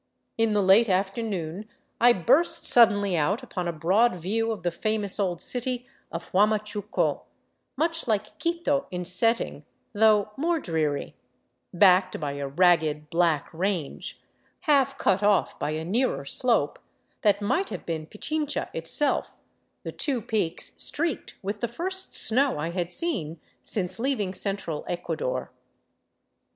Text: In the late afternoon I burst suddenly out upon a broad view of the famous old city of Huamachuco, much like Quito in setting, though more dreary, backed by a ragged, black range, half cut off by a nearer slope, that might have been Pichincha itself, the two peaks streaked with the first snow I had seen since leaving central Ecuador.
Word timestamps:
In 0.35 0.53
the 0.53 0.63
late 0.63 0.89
afternoon 0.89 1.69
I 1.99 2.11
burst 2.11 2.65
suddenly 2.65 3.15
out 3.15 3.43
upon 3.43 3.67
a 3.67 3.71
broad 3.71 4.15
view 4.15 4.51
of 4.51 4.63
the 4.63 4.71
famous 4.71 5.19
old 5.19 5.39
city 5.39 5.85
of 6.11 6.31
Huamachuco, 6.31 7.21
much 7.77 8.07
like 8.07 8.39
Quito 8.39 8.87
in 8.89 9.05
setting, 9.05 9.63
though 9.93 10.31
more 10.35 10.59
dreary, 10.59 11.13
backed 11.71 12.19
by 12.19 12.31
a 12.31 12.47
ragged, 12.47 13.11
black 13.11 13.47
range, 13.53 14.19
half 14.61 14.97
cut 14.97 15.21
off 15.21 15.59
by 15.59 15.69
a 15.69 15.85
nearer 15.85 16.25
slope, 16.25 16.79
that 17.21 17.39
might 17.39 17.69
have 17.69 17.85
been 17.85 18.07
Pichincha 18.07 18.71
itself, 18.73 19.29
the 19.83 19.91
two 19.91 20.19
peaks 20.19 20.71
streaked 20.77 21.35
with 21.43 21.59
the 21.59 21.67
first 21.67 22.15
snow 22.15 22.57
I 22.57 22.71
had 22.71 22.89
seen 22.89 23.39
since 23.61 23.99
leaving 23.99 24.33
central 24.33 24.83
Ecuador. 24.87 25.51